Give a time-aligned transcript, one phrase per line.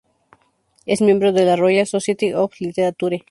[0.87, 3.19] Es miembro de la Royal Society of Literature.